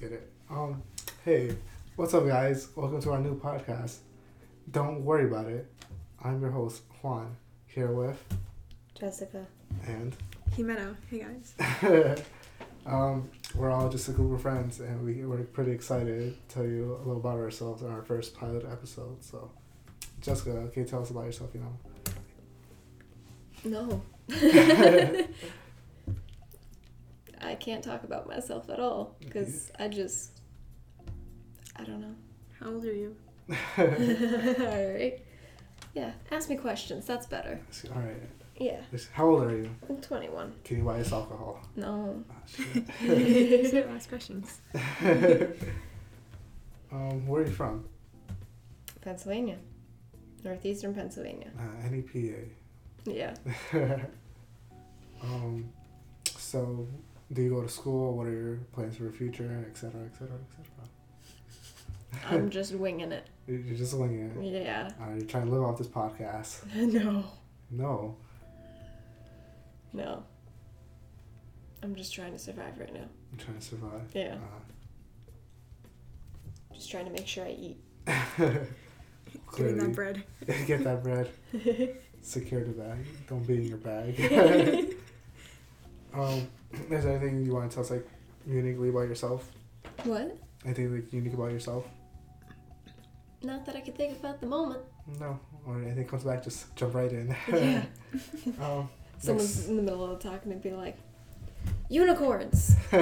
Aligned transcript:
get 0.00 0.12
it. 0.12 0.30
Um, 0.50 0.82
hey, 1.24 1.56
what's 1.96 2.14
up, 2.14 2.26
guys? 2.26 2.68
Welcome 2.76 3.00
to 3.02 3.12
our 3.12 3.20
new 3.20 3.38
podcast. 3.38 3.98
Don't 4.70 5.04
worry 5.04 5.24
about 5.26 5.46
it. 5.46 5.70
I'm 6.22 6.40
your 6.40 6.50
host 6.50 6.82
Juan, 7.02 7.36
here 7.66 7.92
with 7.92 8.22
Jessica. 8.98 9.46
and 9.86 10.16
Jimena. 10.56 10.96
Hey 11.10 11.20
guys. 11.20 12.22
um, 12.86 13.28
we're 13.54 13.70
all 13.70 13.88
just 13.88 14.08
a 14.08 14.12
group 14.12 14.32
of 14.34 14.42
friends, 14.42 14.80
and 14.80 15.04
we 15.04 15.24
we're 15.24 15.44
pretty 15.44 15.70
excited 15.72 16.36
to 16.48 16.54
tell 16.54 16.64
you 16.66 16.94
a 16.96 16.98
little 16.98 17.18
about 17.18 17.38
ourselves 17.38 17.82
in 17.82 17.88
our 17.90 18.02
first 18.02 18.34
pilot 18.36 18.64
episode. 18.70 19.22
So, 19.22 19.50
Jessica, 20.20 20.68
can 20.72 20.82
you 20.82 20.88
tell 20.88 21.02
us 21.02 21.10
about 21.10 21.26
yourself? 21.26 21.50
You 21.54 21.60
know. 21.60 21.78
No. 23.64 24.02
I 27.66 27.68
can't 27.68 27.82
talk 27.82 28.04
about 28.04 28.28
myself 28.28 28.70
at 28.70 28.78
all 28.78 29.16
because 29.18 29.72
I 29.76 29.88
just. 29.88 30.38
I 31.74 31.82
don't 31.82 32.00
know. 32.00 32.14
How 32.60 32.68
old 32.70 32.84
are 32.84 32.94
you? 32.94 33.16
Alright. 33.78 35.20
Yeah, 35.92 36.12
ask 36.30 36.48
me 36.48 36.56
questions. 36.56 37.06
That's 37.06 37.26
better. 37.26 37.60
all 37.92 38.02
right. 38.02 38.22
Yeah, 38.56 38.82
How 39.12 39.28
old 39.28 39.42
are 39.42 39.56
you? 39.56 39.70
I'm 39.90 40.00
21. 40.00 40.54
Can 40.62 40.78
you 40.78 40.84
buy 40.84 41.00
us 41.00 41.12
alcohol? 41.12 41.60
No. 41.74 42.22
Ah, 42.30 42.34
shit. 42.46 42.86
These 43.00 43.72
last 43.72 44.08
questions. 44.10 44.60
um, 46.92 47.26
where 47.26 47.42
are 47.42 47.46
you 47.46 47.50
from? 47.50 47.84
Pennsylvania. 49.00 49.58
Northeastern 50.44 50.94
Pennsylvania. 50.94 51.50
Uh, 51.58 51.88
NEPA. 51.88 52.44
Yeah. 53.04 53.34
um, 55.22 55.68
so, 56.38 56.86
do 57.32 57.42
you 57.42 57.50
go 57.50 57.62
to 57.62 57.68
school? 57.68 58.16
What 58.16 58.26
are 58.26 58.32
your 58.32 58.56
plans 58.72 58.96
for 58.96 59.04
the 59.04 59.12
future, 59.12 59.66
et 59.68 59.76
cetera, 59.76 60.00
et 60.04 60.14
cetera, 60.16 60.36
et 60.36 60.50
cetera? 60.50 62.30
I'm 62.34 62.50
just 62.50 62.74
winging 62.74 63.12
it. 63.12 63.26
You're 63.46 63.58
you're 63.60 63.76
just 63.76 63.94
winging 63.94 64.30
it. 64.42 64.62
Yeah. 64.64 64.90
Uh, 65.00 65.14
you're 65.16 65.26
trying 65.26 65.46
to 65.46 65.52
live 65.52 65.62
off 65.62 65.78
this 65.78 65.88
podcast. 65.88 66.64
no. 66.74 67.24
No. 67.70 68.16
No. 69.92 70.22
I'm 71.82 71.94
just 71.94 72.14
trying 72.14 72.32
to 72.32 72.38
survive 72.38 72.78
right 72.78 72.92
now. 72.92 73.06
I'm 73.32 73.38
trying 73.38 73.58
to 73.58 73.64
survive. 73.64 74.10
Yeah. 74.14 74.34
Uh, 74.34 74.60
Just 76.74 76.90
trying 76.90 77.04
to 77.06 77.10
make 77.12 77.26
sure 77.26 77.44
I 77.44 77.50
eat. 77.50 77.76
Getting 78.06 78.66
Clearly. 79.46 79.78
that 79.80 79.94
bread. 79.94 80.24
Get 80.66 80.84
that 80.84 81.02
bread. 81.02 81.30
Secure 82.22 82.64
the 82.64 82.72
bag. 82.72 82.98
Don't 83.28 83.46
be 83.46 83.54
in 83.56 83.64
your 83.66 83.76
bag. 83.78 84.96
um, 86.14 86.48
is 86.90 87.04
there 87.04 87.16
anything 87.16 87.44
you 87.44 87.54
want 87.54 87.70
to 87.70 87.74
tell 87.74 87.84
us, 87.84 87.90
like, 87.90 88.08
uniquely 88.46 88.88
about 88.88 89.08
yourself? 89.08 89.50
What? 90.04 90.36
Anything, 90.64 90.94
like, 90.94 91.12
unique 91.12 91.34
about 91.34 91.52
yourself? 91.52 91.86
Not 93.42 93.64
that 93.66 93.76
I 93.76 93.80
can 93.80 93.94
think 93.94 94.18
of 94.18 94.24
at 94.24 94.40
the 94.40 94.46
moment. 94.46 94.80
No. 95.20 95.38
Or 95.66 95.80
anything 95.80 96.06
comes 96.06 96.24
back, 96.24 96.42
just 96.42 96.74
jump 96.76 96.94
right 96.94 97.10
in. 97.12 97.34
Yeah. 97.48 97.84
um, 98.60 98.88
Someone's 99.18 99.56
next- 99.56 99.68
in 99.68 99.76
the 99.76 99.82
middle 99.82 100.04
of 100.04 100.20
the 100.20 100.28
talk 100.28 100.42
and 100.42 100.52
they'd 100.52 100.62
be 100.62 100.72
like, 100.72 100.96
unicorns. 101.88 102.76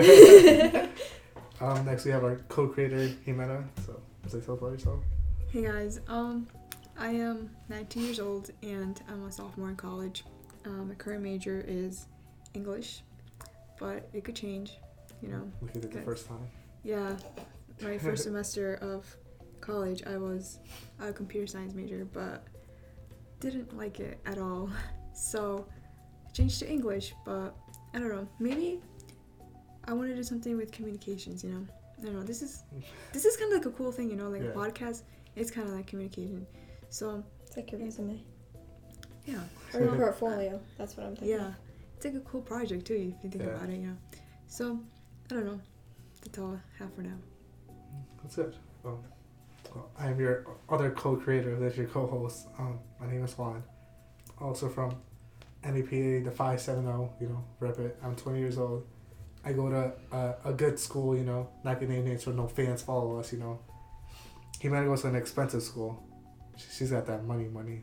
um, 1.61 1.85
next 1.85 2.05
we 2.05 2.11
have 2.11 2.25
our 2.25 2.37
co-creator 2.49 3.09
Jimena. 3.27 3.65
So, 3.87 4.01
say 4.27 4.41
something 4.41 4.55
about 4.55 4.73
yourself. 4.73 5.01
Hey 5.51 5.63
guys. 5.63 6.01
Um, 6.09 6.47
I 6.99 7.09
am 7.11 7.51
19 7.69 8.03
years 8.05 8.21
old 8.21 8.51
and 8.63 9.01
I'm 9.09 9.25
a 9.25 9.33
sophomore 9.33 9.71
in 9.71 9.77
college. 9.77 10.25
Um, 10.65 10.89
my 10.89 10.95
current 10.95 11.23
major 11.23 11.65
is 11.67 12.07
English, 12.55 13.03
but 13.79 14.09
it 14.13 14.25
could 14.25 14.37
change. 14.37 14.79
You 15.23 15.29
know. 15.29 15.51
We 15.63 15.69
did 15.71 15.85
it 15.87 15.93
the 15.93 16.01
first 16.03 16.27
time. 16.29 16.47
Yeah. 16.83 17.17
My 17.83 17.99
first 17.99 18.25
semester 18.29 18.75
of 18.77 19.17
college, 19.61 20.03
I 20.07 20.17
was 20.19 20.59
a 21.01 21.13
computer 21.13 21.47
science 21.47 21.75
major, 21.75 22.07
but 22.13 22.47
didn't 23.41 23.77
like 23.77 24.01
it 24.01 24.19
at 24.27 24.39
all. 24.39 24.71
So 25.17 25.65
I 26.27 26.31
changed 26.33 26.59
to 26.59 26.69
English, 26.69 27.15
but 27.25 27.55
I 27.95 28.01
don't 28.01 28.09
know. 28.09 28.27
Maybe 28.41 28.81
I 29.85 29.93
want 29.93 30.09
to 30.11 30.17
do 30.17 30.25
something 30.25 30.57
with 30.57 30.73
communications. 30.73 31.45
You 31.45 31.51
know, 31.53 31.67
I 32.01 32.05
don't 32.05 32.15
know. 32.17 32.23
This 32.25 32.43
is 32.43 32.65
this 33.13 33.25
is 33.25 33.37
kind 33.37 33.53
of 33.53 33.59
like 33.59 33.67
a 33.67 33.71
cool 33.79 33.93
thing. 33.93 34.11
You 34.11 34.17
know, 34.17 34.29
like 34.29 34.43
Yeah. 34.43 34.49
a 34.49 34.53
podcast. 34.55 35.03
It's 35.37 35.53
kind 35.53 35.69
of 35.69 35.75
like 35.75 35.87
communication. 35.87 36.45
So 36.91 37.23
It's 37.47 37.57
like 37.57 37.71
your 37.71 37.81
resume. 37.81 38.21
yeah, 39.25 39.39
Or 39.73 39.81
your 39.83 39.95
portfolio. 39.95 40.61
That's 40.79 40.97
what 40.97 41.07
I'm 41.07 41.15
thinking. 41.15 41.39
yeah, 41.39 41.53
it's 42.05 42.15
like 42.15 42.23
a 42.23 42.29
cool 42.29 42.43
project 42.43 42.87
too 42.87 43.15
if 43.17 43.25
you 43.25 43.31
think 43.31 43.45
Yeah. 43.45 43.51
about 43.51 43.69
it. 43.71 43.77
You 43.77 43.87
know. 43.89 43.97
So 44.47 44.79
I 45.31 45.35
don't 45.35 45.47
know. 45.47 45.61
That's 46.23 46.39
all 46.39 46.55
I 46.55 46.83
have 46.83 46.95
for 46.95 47.03
now. 47.03 47.17
That's 48.23 48.37
good. 48.37 48.55
Um, 48.85 48.99
well, 49.75 49.91
I 49.99 50.09
am 50.09 50.21
your 50.21 50.47
other 50.69 50.91
co-creator. 50.91 51.59
That's 51.59 51.77
your 51.77 51.87
co-host. 51.87 52.47
Um, 52.59 52.79
my 53.01 53.07
name 53.11 53.25
is 53.25 53.37
Juan. 53.37 53.63
Also 54.41 54.69
from 54.69 54.95
NEPA, 55.65 56.25
the 56.25 56.31
570. 56.31 57.09
You 57.21 57.29
know, 57.29 57.45
rep 57.61 57.79
it. 57.79 57.99
I'm 58.03 58.17
20 58.17 58.39
years 58.39 58.59
old. 58.59 58.87
I 59.45 59.53
go 59.53 59.69
to 59.69 59.93
a, 60.13 60.35
a 60.47 60.53
good 60.53 60.79
school. 60.79 61.17
You 61.17 61.25
know, 61.25 61.49
not 61.65 61.81
gonna 61.81 61.93
name 61.93 62.05
names 62.05 62.25
so 62.25 62.33
no 62.33 62.47
fans 62.49 62.83
follow 62.83 63.19
us. 63.19 63.33
You 63.33 63.39
know, 63.41 63.59
he 64.61 64.69
might 64.69 64.85
go 64.85 64.97
to 64.97 65.07
an 65.09 65.17
expensive 65.17 65.63
school. 65.63 66.03
She's 66.57 66.91
got 66.91 67.07
that 67.07 67.25
money, 67.25 67.49
money. 67.49 67.83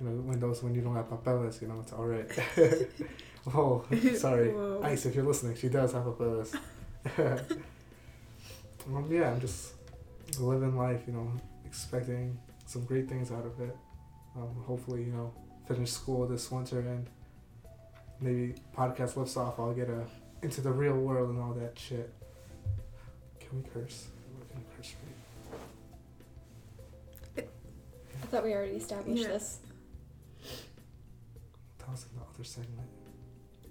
You 0.00 0.06
know, 0.08 0.12
when 0.22 0.40
those 0.40 0.62
when 0.62 0.74
you 0.74 0.80
don't 0.82 0.94
have 0.96 1.08
papeles, 1.10 1.60
you 1.62 1.68
know, 1.68 1.80
it's 1.80 1.92
all 1.92 2.06
right. 2.06 2.28
oh, 3.54 3.84
sorry. 4.16 4.48
Whoa. 4.50 4.80
Ice, 4.82 5.06
if 5.06 5.14
you're 5.14 5.24
listening, 5.24 5.56
she 5.56 5.68
does 5.68 5.92
have 5.92 6.06
a 6.06 6.12
buzz. 6.12 6.54
um, 7.18 9.06
yeah, 9.10 9.30
I'm 9.30 9.40
just 9.40 9.74
living 10.40 10.76
life, 10.76 11.02
you 11.06 11.12
know, 11.12 11.30
expecting 11.64 12.38
some 12.66 12.84
great 12.84 13.08
things 13.08 13.30
out 13.30 13.44
of 13.46 13.60
it. 13.60 13.76
Um, 14.36 14.48
hopefully, 14.66 15.04
you 15.04 15.12
know, 15.12 15.32
finish 15.68 15.90
school 15.92 16.26
this 16.26 16.50
winter 16.50 16.80
and 16.80 17.06
maybe 18.20 18.54
podcast 18.76 19.16
lifts 19.16 19.36
off. 19.36 19.58
I'll 19.58 19.72
get 19.74 19.88
a 19.88 20.04
into 20.42 20.60
the 20.60 20.70
real 20.72 20.96
world 20.96 21.30
and 21.30 21.40
all 21.40 21.52
that 21.54 21.78
shit. 21.78 22.12
Can 23.40 23.62
we 23.62 23.68
curse? 23.70 24.08
We're 24.54 24.76
curse. 24.76 24.94
I 27.36 28.26
thought 28.26 28.44
we 28.44 28.52
already 28.52 28.72
established 28.76 29.22
Yeah. 29.22 29.28
this. 29.28 29.58
That 31.94 32.00
was 32.00 32.06
in 32.12 32.18
the 32.18 32.24
other 32.34 32.44
segment. 32.44 32.88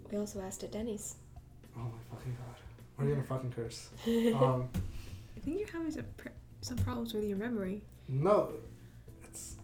We 0.10 0.18
also 0.18 0.40
asked 0.42 0.64
at 0.64 0.72
Denny's. 0.72 1.16
Oh 1.76 1.80
my 1.82 2.16
fucking 2.16 2.38
god. 2.38 2.56
We're 2.98 3.10
gonna 3.16 3.24
fucking 3.24 3.52
curse. 3.52 3.90
Um, 4.42 4.70
I 5.36 5.40
think 5.42 5.60
you're 5.60 5.68
having 5.68 5.92
some 5.92 6.06
pr- 6.16 6.30
some 6.62 6.78
problems 6.78 7.14
with 7.14 7.26
your 7.26 7.38
memory. 7.38 7.82
no, 8.08 8.52
it's 9.26 9.58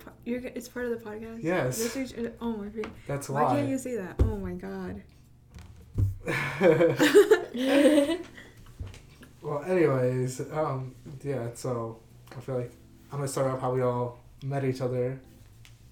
Po- 0.00 0.10
You're, 0.24 0.40
g- 0.40 0.50
it's 0.56 0.66
part 0.68 0.86
of 0.86 0.90
the 0.98 1.04
podcast. 1.08 1.42
Yes. 1.44 1.78
This 1.78 1.94
is- 1.96 2.12
uh, 2.14 2.30
oh 2.40 2.56
my 2.56 2.66
god. 2.66 2.90
that's 3.06 3.28
Why 3.28 3.42
why. 3.44 3.54
can't 3.56 3.68
you 3.68 3.78
say 3.78 3.94
that? 3.96 4.16
Oh 4.20 4.36
my 4.36 4.54
god. 4.54 5.02
Well, 9.42 9.62
anyways, 9.64 10.40
um, 10.52 10.94
yeah. 11.22 11.48
So 11.54 11.98
I 12.36 12.40
feel 12.40 12.56
like 12.56 12.72
I'm 13.10 13.18
gonna 13.18 13.28
start 13.28 13.50
off 13.50 13.60
how 13.60 13.72
we 13.72 13.80
all 13.82 14.18
met 14.44 14.64
each 14.64 14.80
other, 14.82 15.18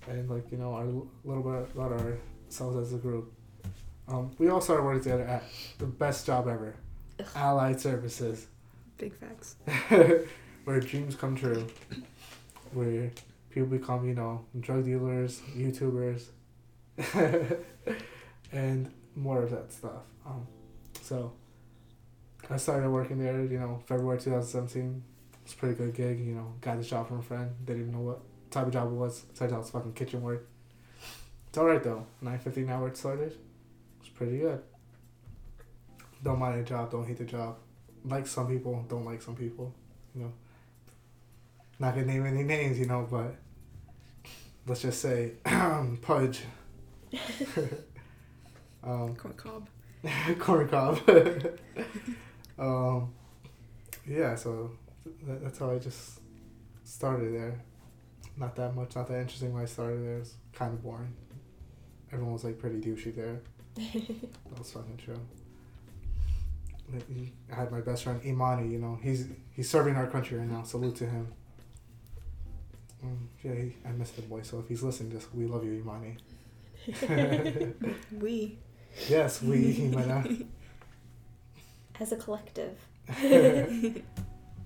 and 0.09 0.29
like 0.29 0.51
you 0.51 0.59
know 0.59 0.75
our 0.75 0.87
little 1.25 1.43
bit 1.43 1.71
about 1.75 1.93
ourselves 1.93 2.77
as 2.77 2.93
a 2.95 2.99
group. 2.99 3.33
Um, 4.09 4.31
we 4.39 4.49
all 4.49 4.61
started 4.61 4.85
working 4.85 5.03
together 5.03 5.25
at 5.25 5.45
the 5.79 5.87
best 5.87 6.25
job 6.27 6.49
ever, 6.49 6.75
Allied 7.35 7.81
Services, 7.81 8.47
Big 8.97 9.15
facts. 9.15 9.57
where 10.65 10.81
dreams 10.81 11.15
come 11.15 11.37
true, 11.37 11.67
where 12.73 13.11
people 13.51 13.69
become 13.69 14.09
you 14.09 14.15
know 14.15 14.45
drug 14.61 14.85
dealers, 14.85 15.41
YouTubers, 15.57 16.27
and 18.53 18.91
more 19.15 19.43
of 19.43 19.51
that 19.51 19.73
stuff. 19.73 20.03
Um, 20.27 20.47
so 21.03 21.33
I 22.51 22.57
started 22.57 22.89
working 22.91 23.19
there, 23.19 23.45
you 23.45 23.59
know, 23.59 23.83
February 23.87 24.19
2017. 24.19 25.03
It's 25.44 25.55
a 25.55 25.56
pretty 25.56 25.75
good 25.75 25.94
gig, 25.94 26.21
you 26.21 26.35
know. 26.35 26.55
Got 26.61 26.79
the 26.79 26.85
job 26.85 27.09
from 27.09 27.19
a 27.19 27.23
friend. 27.23 27.50
They 27.65 27.75
Didn't 27.75 27.88
even 27.88 28.00
know 28.00 28.06
what 28.06 28.21
type 28.50 28.67
of 28.67 28.73
job 28.73 28.89
it 28.89 28.95
was. 28.95 29.25
Turns 29.37 29.53
out 29.53 29.61
it's 29.61 29.71
fucking 29.71 29.93
kitchen 29.93 30.23
work. 30.23 30.47
It's 31.49 31.59
alright 31.59 31.83
though. 31.83 32.06
9.50 32.23 32.56
an 32.56 32.71
hour 32.71 32.89
it 32.89 32.97
started. 32.97 33.37
It's 34.00 34.09
pretty 34.09 34.39
good. 34.39 34.62
Don't 36.23 36.39
mind 36.39 36.61
the 36.61 36.65
job, 36.69 36.91
don't 36.91 37.06
hate 37.06 37.19
the 37.19 37.25
job. 37.25 37.56
Like 38.05 38.27
some 38.27 38.49
people, 38.49 38.85
don't 38.89 39.05
like 39.05 39.23
some 39.23 39.37
people, 39.37 39.75
you 40.15 40.23
know. 40.23 40.33
Not 41.79 41.95
gonna 41.95 42.06
name 42.06 42.27
any 42.27 42.43
names, 42.43 42.79
you 42.79 42.87
know, 42.87 43.06
but 43.09 43.37
let's 44.67 44.83
just 44.83 45.01
say 45.01 45.33
Pudge. 46.03 46.41
um, 48.83 49.15
Corn 49.17 49.35
cob. 49.37 49.69
corn 50.39 50.69
cob. 50.69 51.01
um, 52.59 53.12
yeah, 54.06 54.35
so 54.35 54.73
that, 55.27 55.43
that's 55.43 55.59
how 55.59 55.71
I 55.71 55.79
just 55.79 56.21
started 56.85 57.35
there. 57.35 57.61
Not 58.38 58.55
that 58.56 58.75
much, 58.75 58.94
not 58.94 59.08
that 59.08 59.20
interesting 59.20 59.52
when 59.52 59.62
I 59.62 59.67
started 59.67 60.05
there. 60.05 60.17
It 60.17 60.20
was 60.20 60.35
kind 60.52 60.73
of 60.73 60.82
boring. 60.82 61.12
Everyone 62.12 62.32
was 62.32 62.44
like 62.44 62.58
pretty 62.58 62.79
douchey 62.79 63.14
there. 63.14 63.40
that 63.76 64.58
was 64.58 64.70
fucking 64.70 64.96
true. 64.96 65.20
I 67.52 67.55
had 67.55 67.70
my 67.70 67.81
best 67.81 68.05
friend 68.05 68.20
Imani. 68.25 68.69
You 68.69 68.79
know, 68.79 68.99
he's 69.02 69.26
he's 69.52 69.69
serving 69.69 69.96
our 69.96 70.06
country 70.06 70.38
right 70.38 70.49
now. 70.49 70.62
Salute 70.62 70.96
to 70.96 71.06
him. 71.06 71.29
Um, 73.02 73.29
yeah, 73.43 73.55
he, 73.55 73.76
I 73.85 73.90
miss 73.93 74.11
the 74.11 74.23
boy. 74.23 74.43
So 74.43 74.58
if 74.58 74.69
he's 74.69 74.82
listening, 74.82 75.12
just 75.12 75.34
we 75.34 75.46
love 75.46 75.64
you, 75.64 75.73
Imani. 75.75 76.17
We. 78.12 78.58
yes, 79.08 79.43
we 79.43 79.76
Imani. 79.79 80.46
As 82.00 82.12
a 82.12 82.17
collective. 82.17 82.79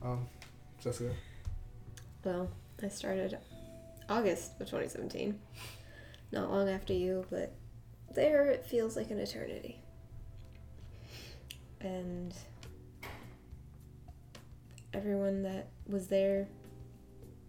um, 0.03 0.27
Jessica. 0.83 1.11
Well, 2.25 2.49
I 2.83 2.89
started 2.89 3.39
August 4.09 4.53
of 4.61 4.67
2017. 4.67 5.39
Not 6.31 6.51
long 6.51 6.69
after 6.69 6.93
you, 6.93 7.27
but 7.31 7.53
there 8.15 8.47
it 8.47 8.67
feels 8.67 8.97
like 8.97 9.11
an 9.11 9.19
eternity. 9.19 9.79
And 11.81 12.35
everyone 14.95 15.43
that 15.43 15.69
was 15.87 16.07
there 16.09 16.49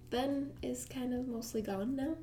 then 0.09 0.51
is 0.61 0.85
kind 0.85 1.13
of 1.13 1.27
mostly 1.27 1.61
gone 1.61 1.95
now. 1.95 2.15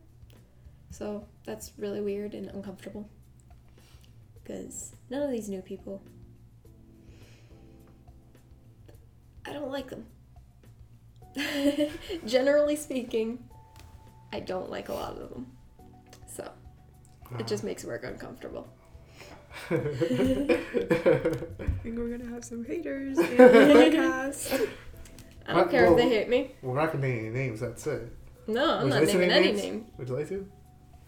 So 0.91 1.27
that's 1.45 1.73
really 1.79 2.01
weird 2.01 2.35
and 2.35 2.49
uncomfortable. 2.49 3.09
Because 4.43 4.93
none 5.09 5.23
of 5.23 5.31
these 5.31 5.49
new 5.49 5.63
people, 5.63 6.03
I 9.45 9.53
don't 9.53 9.71
like 9.71 9.91
them. 9.91 10.07
Generally 12.27 12.77
speaking, 12.77 13.50
I 14.33 14.41
don't 14.41 14.71
like 14.71 14.89
a 14.89 14.93
lot 14.95 15.13
of 15.19 15.31
them. 15.31 15.47
So 16.27 16.51
it 17.39 17.47
just 17.47 17.65
makes 17.65 17.85
work 17.85 18.05
uncomfortable. 18.05 18.69
I 19.71 19.77
think 21.83 21.99
we're 21.99 22.17
gonna 22.17 22.31
have 22.31 22.45
some 22.45 22.65
haters 22.65 23.19
in 23.19 23.37
the 23.37 23.43
podcast. 23.45 24.69
I 25.47 25.53
don't 25.55 25.67
Uh, 25.67 25.71
care 25.71 25.87
if 25.91 25.97
they 25.97 26.09
hate 26.09 26.29
me. 26.29 26.53
We're 26.63 26.77
not 26.77 26.93
gonna 26.93 27.07
name 27.09 27.19
any 27.19 27.31
names. 27.31 27.61
That's 27.61 27.87
it. 27.87 28.13
No, 28.47 28.77
I'm 28.79 28.83
Would 28.85 28.91
not 28.91 29.01
like 29.01 29.09
to 29.09 29.15
naming 29.15 29.29
name 29.29 29.37
any 29.39 29.47
names? 29.53 29.63
name. 29.63 29.87
Would 29.99 30.09
you 30.09 30.15
like 30.17 30.29
to? 30.29 30.47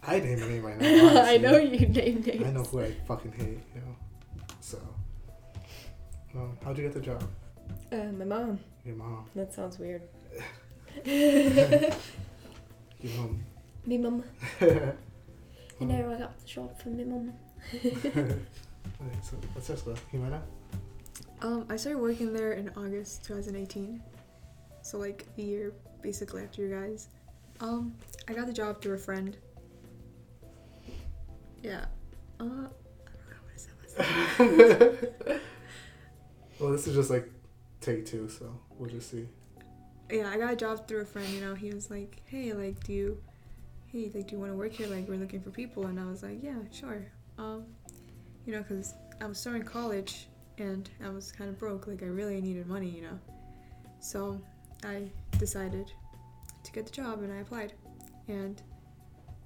I 0.05 0.19
name 0.19 0.43
a 0.43 0.47
name 0.49 0.65
right 0.67 0.81
now. 0.81 1.23
I 1.25 1.37
know 1.39 1.57
you 1.59 1.87
name 1.87 2.23
names. 2.23 2.45
I 2.45 2.51
know 2.51 2.65
who 2.65 2.81
I 2.81 2.93
fucking 3.07 3.33
hate. 3.33 3.61
You 3.75 3.81
know. 3.83 3.97
So. 4.61 4.79
Um, 6.35 6.57
how'd 6.65 6.77
you 6.79 6.83
get 6.85 6.95
the 6.95 7.01
job? 7.01 7.23
Uh, 7.93 7.97
my 8.19 8.25
mom. 8.25 8.59
Your 8.85 8.97
mom. 8.97 9.27
That 9.37 9.53
sounds 9.55 9.79
weird. 9.79 10.03
Your 13.03 13.17
mom. 13.17 13.43
me 13.85 13.99
mum. 13.99 14.25
okay, 14.61 14.93
You 15.81 15.87
know, 15.87 16.13
I 16.13 16.19
got 16.19 16.39
the 16.39 16.47
job 16.47 16.81
from 16.81 16.97
my 16.97 17.05
mum. 17.05 17.33
so 19.23 19.37
what's 19.53 19.67
Jessica? 19.67 19.97
Jimena? 20.13 20.41
Um, 21.41 21.67
I 21.69 21.77
started 21.77 21.99
working 21.99 22.33
there 22.33 22.53
in 22.53 22.69
August 22.77 23.25
2018, 23.25 24.01
so 24.83 24.99
like 24.99 25.27
a 25.37 25.43
year 25.43 25.73
basically 26.01 26.45
after 26.45 26.63
you 26.63 26.73
guys. 26.73 27.09
Um, 27.61 27.95
I 28.29 28.33
got 28.33 28.47
the 28.47 28.53
job 28.53 28.81
through 28.81 28.95
a 28.95 28.99
friend. 28.99 29.37
Yeah. 31.63 31.87
Uh, 32.39 32.45
I 32.45 32.47
don't 32.47 32.69
know 33.31 33.43
what 33.43 33.53
I 33.53 33.59
said. 34.77 35.41
well, 36.61 36.71
this 36.71 36.87
is 36.87 36.95
just 36.95 37.11
like 37.11 37.29
take 37.81 38.07
two, 38.07 38.29
so 38.29 38.57
we'll 38.79 38.91
just 38.91 39.11
see. 39.11 39.27
Yeah, 40.13 40.29
I 40.29 40.37
got 40.37 40.53
a 40.53 40.57
job 40.57 40.87
through 40.87 41.01
a 41.01 41.05
friend. 41.07 41.27
You 41.31 41.41
know, 41.41 41.55
he 41.55 41.73
was 41.73 41.91
like, 41.91 42.23
"Hey, 42.27 42.53
like, 42.53 42.85
do 42.85 42.93
you, 42.93 43.23
hey, 43.87 44.11
like, 44.15 44.29
do 44.29 44.35
you 44.35 44.41
want 44.41 44.53
to 44.53 44.57
work 44.57 44.73
here? 44.73 44.87
Like, 44.87 45.09
we're 45.09 45.17
looking 45.17 45.41
for 45.41 45.51
people." 45.51 45.87
And 45.87 45.99
I 45.99 46.05
was 46.05 46.23
like, 46.23 46.43
"Yeah, 46.43 46.59
sure." 46.71 47.07
Um, 47.39 47.65
you 48.45 48.53
know, 48.53 48.63
cause 48.63 48.93
I 49.23 49.27
was 49.27 49.39
starting 49.39 49.63
college 49.63 50.29
and 50.59 50.91
I 51.03 51.09
was 51.09 51.33
kind 51.33 51.49
of 51.49 51.59
broke. 51.59 51.87
Like, 51.87 52.03
I 52.03 52.07
really 52.07 52.43
needed 52.43 52.67
money. 52.67 52.91
You 52.91 53.03
know, 53.03 53.19
so 54.01 54.39
I 54.85 55.11
decided 55.39 55.91
to 56.63 56.73
get 56.73 56.85
the 56.85 56.93
job 56.93 57.23
and 57.23 57.33
I 57.33 57.37
applied. 57.37 57.73
And 58.29 58.61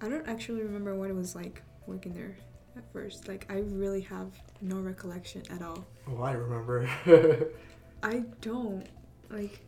I 0.00 0.08
don't 0.08 0.28
actually 0.28 0.62
remember 0.62 0.96
what 0.96 1.10
it 1.10 1.14
was 1.14 1.36
like 1.36 1.62
working 1.86 2.12
there 2.12 2.36
at 2.76 2.92
first. 2.92 3.28
Like, 3.28 3.46
I 3.48 3.58
really 3.60 4.00
have 4.02 4.32
no 4.60 4.80
recollection 4.80 5.42
at 5.50 5.62
all. 5.62 5.86
Oh, 6.08 6.22
I 6.22 6.32
remember. 6.32 6.88
I 8.02 8.24
don't 8.40 8.84
like. 9.30 9.60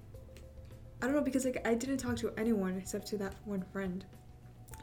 I 1.01 1.07
don't 1.07 1.15
know 1.15 1.23
because 1.23 1.45
like 1.45 1.67
I 1.67 1.75
didn't 1.75 1.99
talk 1.99 2.17
to 2.19 2.33
anyone 2.37 2.77
except 2.77 3.07
to 3.09 3.19
that 3.19 3.35
one 3.45 3.65
friend, 3.73 4.05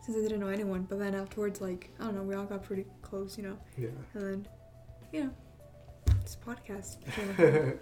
since 0.03 0.17
I 0.17 0.21
didn't 0.21 0.39
know 0.39 0.47
anyone. 0.47 0.83
But 0.83 1.00
then 1.00 1.15
afterwards, 1.15 1.62
like 1.62 1.89
I 2.00 2.06
don't 2.06 2.15
know, 2.15 2.23
we 2.23 2.35
all 2.35 2.45
got 2.45 2.63
pretty 2.63 2.85
close, 3.01 3.38
you 3.38 3.44
know. 3.44 3.57
yeah. 3.77 3.89
And 4.13 4.23
then, 4.23 4.47
you 5.12 5.23
know, 5.25 5.29
this 6.21 6.38
podcast 6.45 6.97
a 7.07 7.12
thing. 7.12 7.79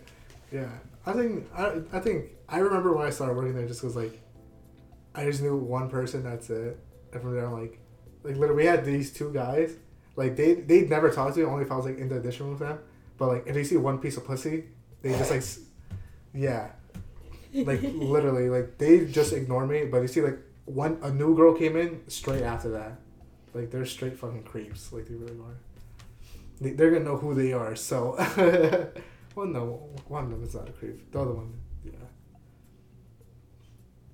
Yeah, 0.52 0.70
I 1.06 1.14
think 1.14 1.48
I, 1.56 1.82
I 1.92 2.00
think 2.00 2.26
I 2.48 2.60
remember 2.60 2.94
when 2.96 3.08
I 3.08 3.10
started 3.10 3.36
working 3.36 3.56
there 3.56 3.68
just 3.68 3.82
because 3.82 3.96
like 3.96 4.22
I 5.16 5.26
just 5.26 5.42
knew 5.42 5.56
one 5.58 5.90
person. 5.90 6.24
That's 6.24 6.50
it. 6.50 6.80
And 7.12 7.22
from 7.22 7.36
there, 7.36 7.46
I'm 7.46 7.54
like, 7.54 7.80
like 8.24 8.36
literally, 8.36 8.64
we 8.64 8.66
had 8.66 8.86
these 8.86 9.12
two 9.12 9.32
guys. 9.34 9.76
Like 10.16 10.36
they 10.36 10.54
they 10.54 10.82
never 10.82 11.10
talked 11.10 11.36
to 11.36 11.40
me 11.40 11.46
only 11.46 11.64
if 11.64 11.72
I 11.72 11.76
was 11.76 11.86
like 11.86 11.98
in 11.98 12.08
the 12.10 12.18
audition 12.18 12.46
room 12.46 12.60
with 12.60 12.68
them. 12.68 12.80
But 13.18 13.28
like 13.30 13.44
if 13.48 13.54
they 13.56 13.64
see 13.64 13.78
one 13.78 13.98
piece 13.98 14.18
of 14.18 14.26
pussy, 14.26 14.66
they 15.02 15.12
just 15.18 15.32
like, 15.32 15.44
yeah, 16.34 16.72
like 17.54 17.82
literally 17.84 18.50
like 18.50 18.78
they 18.78 19.06
just 19.06 19.34
ignore 19.34 19.66
me. 19.68 19.86
But 19.86 20.02
you 20.02 20.08
see 20.08 20.22
like 20.22 20.40
one 20.66 20.98
a 21.02 21.12
new 21.12 21.36
girl 21.36 21.54
came 21.54 21.76
in 21.78 22.02
straight 22.10 22.44
after 22.44 22.70
that, 22.72 23.00
like 23.54 23.72
they're 23.72 23.86
straight 23.86 24.18
fucking 24.18 24.44
creeps. 24.44 24.92
Like 24.94 25.08
they 25.08 25.16
really 25.16 25.40
are. 25.40 25.58
They, 26.62 26.72
they're 26.72 26.92
gonna 26.92 27.06
know 27.06 27.18
who 27.18 27.34
they 27.34 27.54
are. 27.54 27.76
So. 27.76 28.18
Well, 29.36 29.48
no, 29.48 29.90
one 30.08 30.26
of 30.26 30.30
them 30.30 30.44
is 30.44 30.54
not 30.54 30.70
a 30.70 30.72
creep. 30.72 31.12
The 31.12 31.20
other 31.20 31.32
one, 31.34 31.54
yeah, 31.84 31.92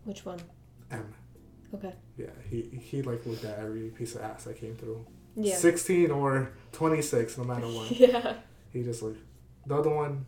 Which 0.05 0.25
one? 0.25 0.39
M. 0.91 1.13
Okay. 1.73 1.93
Yeah, 2.17 2.27
he 2.49 2.61
he 2.81 3.01
like 3.01 3.25
looked 3.25 3.43
at 3.43 3.59
every 3.59 3.89
piece 3.89 4.15
of 4.15 4.21
ass 4.21 4.45
that 4.45 4.57
came 4.59 4.75
through. 4.75 5.05
Yeah. 5.35 5.57
Sixteen 5.57 6.09
or 6.09 6.53
twenty 6.71 7.01
six, 7.01 7.37
no 7.37 7.43
matter 7.43 7.67
what. 7.67 7.91
Yeah. 7.99 8.35
he 8.71 8.81
just 8.81 9.03
like 9.03 9.17
the 9.67 9.75
other 9.75 9.89
one. 9.89 10.25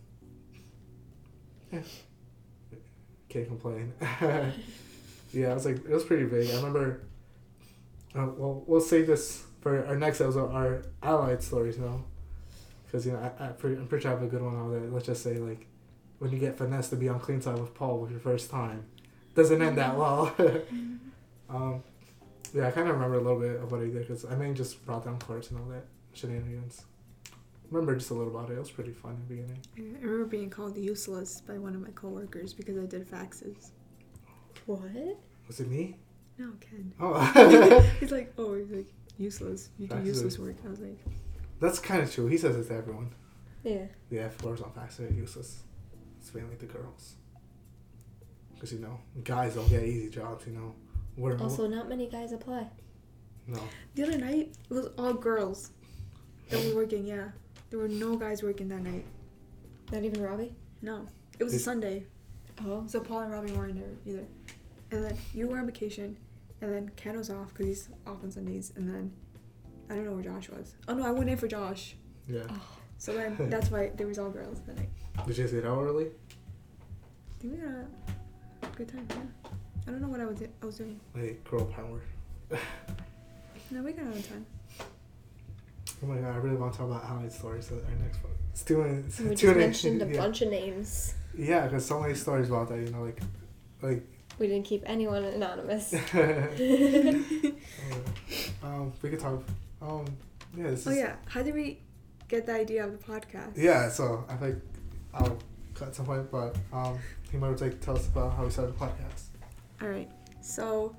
Yeah, 1.72 1.80
can't 3.32 3.48
complain. 3.48 3.94
yeah, 5.34 5.52
I 5.52 5.54
was 5.54 5.66
like 5.66 5.78
it 5.78 5.90
was 5.90 6.04
pretty 6.04 6.26
big. 6.26 6.50
I 6.52 6.56
remember. 6.58 7.02
Uh, 8.14 8.28
well, 8.38 8.64
we'll 8.68 8.82
save 8.82 9.08
this 9.08 9.46
for 9.62 9.86
our 9.86 9.96
next 9.96 10.20
episode, 10.20 10.52
our 10.52 10.84
allied 11.02 11.42
stories, 11.42 11.78
know, 11.78 12.04
because 12.86 13.06
you 13.06 13.14
know 13.14 13.20
I, 13.20 13.46
I 13.46 13.48
pretty, 13.50 13.78
I'm 13.78 13.88
pretty 13.88 14.04
sure 14.04 14.12
I 14.12 14.16
have 14.16 14.24
a 14.24 14.28
good 14.28 14.42
one 14.42 14.56
out 14.56 14.72
there. 14.72 14.90
Let's 14.90 15.06
just 15.06 15.24
say 15.24 15.36
like 15.36 15.66
when 16.20 16.32
you 16.32 16.38
get 16.38 16.58
finessed 16.58 16.90
to 16.90 16.98
be 16.98 17.08
on 17.08 17.20
clean 17.20 17.42
side 17.42 17.58
with 17.58 17.74
Paul 17.74 18.00
with 18.00 18.12
your 18.12 18.20
first 18.20 18.52
time, 18.52 18.86
doesn't 19.34 19.62
end 19.62 19.78
that 19.78 19.98
well. 19.98 20.36
um, 21.50 21.84
yeah, 22.54 22.68
I 22.68 22.72
kind 22.72 22.90
of 22.90 22.96
remember 22.96 23.16
a 23.16 23.22
little 23.22 23.40
bit 23.40 23.62
of 23.62 23.72
what 23.72 23.82
he 23.82 23.92
did 23.92 24.08
because 24.08 24.26
I 24.26 24.36
mean 24.36 24.56
just 24.56 24.86
brought 24.86 25.06
down 25.06 25.20
carts 25.20 25.50
and 25.52 25.60
all 25.60 25.68
that 25.68 25.86
shenanigans. 26.14 26.84
Remember 27.72 27.96
just 27.96 28.12
a 28.12 28.14
little 28.14 28.36
about 28.38 28.50
it. 28.52 28.56
It 28.56 28.60
was 28.60 28.70
pretty 28.72 28.92
fun 28.92 29.12
in 29.14 29.20
the 29.20 29.42
beginning. 29.42 29.60
I 29.78 30.04
remember 30.06 30.26
being 30.26 30.50
called 30.50 30.78
useless 30.78 31.42
by 31.42 31.58
one 31.58 31.74
of 31.74 31.82
my 31.82 31.92
coworkers 31.92 32.54
because 32.54 32.78
I 32.78 32.86
did 32.86 33.10
faxes. 33.10 33.70
What? 34.66 34.82
Was 35.48 35.60
it 35.62 35.70
me? 35.70 35.98
No, 36.38 36.52
Ken. 36.60 36.94
Oh, 37.00 37.84
He's 38.00 38.12
like, 38.12 38.34
oh, 38.38 38.56
he's 38.56 38.70
like 38.72 38.88
useless. 39.18 39.70
You 39.78 39.88
do 39.88 39.96
Faxes. 39.96 40.06
useless 40.06 40.40
work. 40.40 40.56
I 40.66 40.70
was 40.70 40.80
like, 40.80 40.98
that's 41.60 41.80
kind 41.80 42.02
of 42.02 42.12
true. 42.14 42.28
He 42.28 42.38
says 42.38 42.56
it 42.58 42.68
to 42.68 42.76
everyone. 42.76 43.12
Yeah. 43.64 43.86
Yeah, 44.10 44.30
floors 44.30 44.62
on 44.62 44.72
facts 44.72 45.00
are 45.00 45.08
useless. 45.08 45.62
It's 46.20 46.34
mainly 46.34 46.56
the 46.56 46.66
girls. 46.66 47.16
Because, 48.54 48.74
you 48.74 48.80
know, 48.80 49.00
guys 49.24 49.56
don't 49.56 49.70
get 49.70 49.84
easy 49.84 50.10
jobs, 50.10 50.46
you 50.46 50.54
know. 50.54 50.76
We're 51.18 51.38
Also, 51.40 51.68
not 51.68 51.88
many 51.90 52.08
guys 52.08 52.32
apply. 52.32 52.68
no. 53.48 53.60
the 53.96 54.04
other 54.04 54.18
night 54.18 54.56
it 54.70 54.74
was 54.74 54.88
all 54.98 55.14
girls 55.14 55.72
that 56.50 56.64
were 56.66 56.76
working. 56.76 57.06
Yeah, 57.06 57.30
there 57.72 57.80
were 57.80 57.88
no 57.88 58.16
guys 58.16 58.44
working 58.44 58.68
that 58.70 58.84
night. 58.84 59.06
Not 59.92 60.04
even 60.04 60.22
Robbie. 60.22 60.54
No, 60.84 61.08
it 61.40 61.44
was 61.44 61.56
a 61.56 61.60
Sunday. 61.60 62.06
Oh. 62.64 62.84
So 62.86 63.00
Paul 63.00 63.22
and 63.22 63.32
Robbie 63.32 63.54
weren't 63.54 63.76
there 63.76 63.96
either. 64.06 64.26
And 64.92 65.04
then 65.06 65.18
you 65.34 65.48
were 65.48 65.58
on 65.58 65.66
vacation, 65.66 66.18
and 66.62 66.72
then 66.72 66.92
Ken 66.96 67.18
was 67.18 67.30
off 67.30 67.50
because 67.50 67.66
he's 67.66 67.90
off 68.06 68.24
on 68.24 68.30
Sundays. 68.30 68.74
And 68.76 68.88
then 68.88 69.12
I 69.90 69.96
don't 69.96 70.06
know 70.06 70.12
where 70.14 70.24
Josh 70.24 70.50
was. 70.50 70.76
Oh 70.88 70.94
no, 70.94 71.06
I 71.06 71.12
went 71.12 71.30
in 71.30 71.38
for 71.38 71.48
Josh. 71.48 71.96
Yeah. 72.28 72.44
Oh. 72.50 72.62
So 72.98 73.14
then 73.14 73.50
that's 73.50 73.72
why 73.72 73.92
there 73.96 74.06
was 74.06 74.20
all 74.20 74.30
girls 74.30 74.60
that 74.68 74.76
night. 74.78 74.90
Did 75.26 75.38
you 75.38 75.44
guys 75.44 75.54
get 75.54 75.66
out 75.66 75.82
early? 75.82 76.06
I 76.06 77.42
think 77.42 77.54
we 77.54 77.60
had 77.60 77.88
a 78.62 78.68
good 78.76 78.88
time. 78.90 79.08
Yeah. 79.10 79.52
I 79.88 79.92
don't 79.92 80.02
know 80.02 80.10
what 80.10 80.22
I 80.22 80.26
was 80.26 80.42
I 80.62 80.66
was 80.66 80.78
doing. 80.78 81.00
Like, 81.16 81.44
girl 81.50 81.66
power. 81.66 82.02
No, 83.72 83.82
we 83.82 83.94
got 83.94 84.06
out 84.06 84.14
on 84.14 84.22
time. 84.22 84.46
Oh 86.04 86.08
my 86.08 86.18
god, 86.18 86.34
I 86.34 86.38
really 86.38 86.56
want 86.56 86.74
to 86.74 86.80
talk 86.80 86.90
about 86.90 87.04
highlight 87.04 87.32
stories 87.32 87.72
at 87.72 87.84
our 87.84 87.96
next 88.02 88.24
one. 88.24 88.34
Tune 88.66 88.86
in. 88.86 89.04
We 89.30 89.36
tune 89.36 89.36
just 89.36 89.44
in. 89.44 89.58
mentioned 89.58 90.02
a 90.02 90.08
yeah. 90.08 90.18
bunch 90.18 90.42
of 90.42 90.50
names. 90.50 91.14
Yeah, 91.38 91.68
because 91.68 91.86
so 91.86 92.00
many 92.02 92.16
stories 92.16 92.50
about 92.50 92.70
that, 92.70 92.80
you 92.80 92.90
know, 92.90 93.04
like, 93.04 93.22
like, 93.82 94.04
We 94.40 94.48
didn't 94.48 94.66
keep 94.66 94.84
anyone 94.86 95.24
anonymous. 95.24 95.94
um, 98.64 98.94
we 99.02 99.10
could 99.10 99.20
talk, 99.20 99.44
um, 99.82 100.06
yeah, 100.58 100.72
this 100.72 100.82
is, 100.82 100.88
Oh 100.88 100.92
yeah, 100.92 101.16
how 101.28 101.44
did 101.44 101.54
we 101.54 101.80
get 102.28 102.46
the 102.46 102.54
idea 102.54 102.86
of 102.86 102.92
the 102.98 103.04
podcast? 103.04 103.56
Yeah, 103.56 103.90
so 103.90 104.26
I 104.28 104.36
think 104.36 104.58
I'll 105.14 105.38
cut 105.76 105.96
some 105.96 106.06
point. 106.06 106.32
But 106.32 106.56
um, 106.74 106.98
he 107.32 107.38
might 107.38 107.60
like 107.62 107.80
tell 107.80 107.96
us 107.96 108.08
about 108.08 108.34
how 108.36 108.46
he 108.46 108.52
started 108.52 108.74
the 108.74 108.80
podcast. 108.80 109.26
All 109.82 109.90
right. 109.90 110.10
So 110.42 110.96